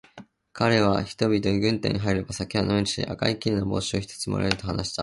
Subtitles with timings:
[0.51, 4.99] かれは人々に、軍隊に入れば酒は飲めるし、赤いきれいな帽子を一つ貰える、と話しました。